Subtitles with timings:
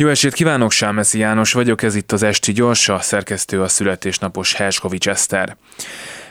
[0.00, 5.08] Jó estét kívánok, Sámeszi János vagyok, ez itt az Esti Gyorsa, szerkesztő a születésnapos Herskovics
[5.08, 5.56] Eszter.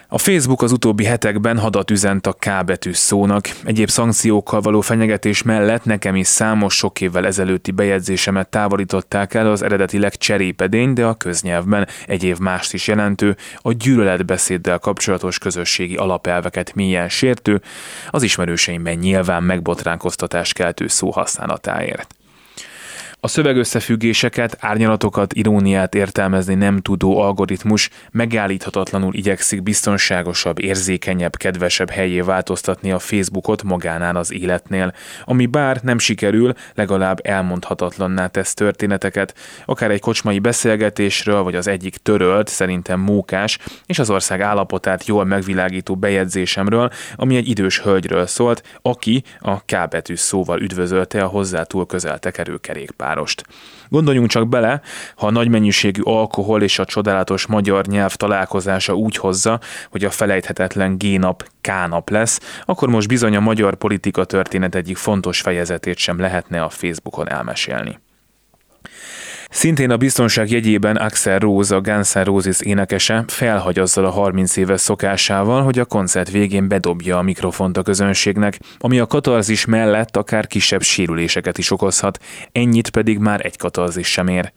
[0.07, 3.50] A Facebook az utóbbi hetekben hadat üzent a K betű szónak.
[3.63, 9.62] Egyéb szankciókkal való fenyegetés mellett nekem is számos sok évvel ezelőtti bejegyzésemet távolították el az
[9.62, 16.74] eredetileg cserépedény, de a köznyelvben egy év mást is jelentő, a gyűlöletbeszéddel kapcsolatos közösségi alapelveket
[16.74, 17.62] mélyen sértő,
[18.10, 22.19] az ismerőseimben nyilván megbotránkoztatás keltő szó használatáért.
[23.22, 32.91] A szövegösszefüggéseket, árnyalatokat, iróniát értelmezni nem tudó algoritmus megállíthatatlanul igyekszik biztonságosabb, érzékenyebb, kedvesebb helyé változtatni
[32.91, 34.94] a Facebookot magánál az életnél,
[35.26, 39.34] ami bár nem sikerül, legalább elmondhatatlanná tesz történeteket,
[39.66, 45.26] akár egy kocsmai beszélgetésről, vagy az egyik törölt, szerintem mókás, és az ország állapotát jól
[45.26, 51.63] megvilágító bejegyzésemről, ami egy idős hölgyről szólt, aki a K betű szóval üdvözölte a hozzá
[51.63, 53.44] túl közel tekerő kerékpár várost.
[53.90, 54.81] Gondoljunk csak bele,
[55.16, 60.10] ha a nagy mennyiségű alkohol és a csodálatos magyar nyelv találkozása úgy hozza, hogy a
[60.10, 66.19] felejthetetlen G-nap K-nap lesz, akkor most bizony a magyar politika történet egyik fontos fejezetét sem
[66.19, 67.99] lehetne a Facebookon elmesélni.
[69.50, 74.58] Szintén a biztonság jegyében Axel Rose, a Guns N' Roses énekese felhagy azzal a 30
[74.58, 80.17] éves szokásával, hogy a koncert végén bedobja a mikrofont a közönségnek, ami a katarzis mellett
[80.17, 82.20] akár kisebb sérüléseket is okozhat,
[82.52, 84.52] ennyit pedig már egy katarzis sem ér.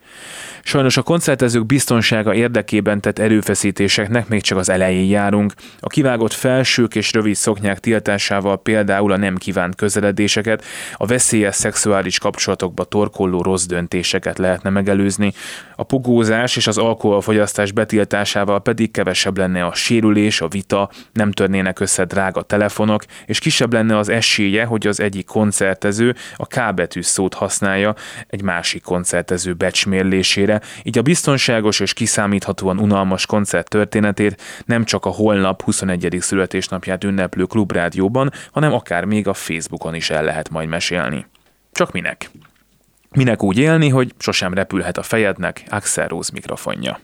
[0.64, 5.52] Sajnos a koncertezők biztonsága érdekében tett erőfeszítéseknek még csak az elején járunk.
[5.80, 12.18] A kivágott felsők és rövid szoknyák tiltásával például a nem kívánt közeledéseket, a veszélyes szexuális
[12.18, 15.32] kapcsolatokba torkolló rossz döntéseket lehetne megelőzni.
[15.76, 21.80] A pugózás és az alkoholfogyasztás betiltásával pedig kevesebb lenne a sérülés, a vita, nem törnének
[21.80, 27.02] össze drága telefonok, és kisebb lenne az esélye, hogy az egyik koncertező a K betű
[27.02, 27.94] szót használja
[28.26, 35.04] egy másik koncertező becsmérlésére, végére, így a biztonságos és kiszámíthatóan unalmas koncert történetét nem csak
[35.04, 36.16] a holnap 21.
[36.20, 41.26] születésnapját ünneplő klubrádióban, hanem akár még a Facebookon is el lehet majd mesélni.
[41.72, 42.30] Csak minek?
[43.10, 46.98] Minek úgy élni, hogy sosem repülhet a fejednek Axel Rose mikrofonja.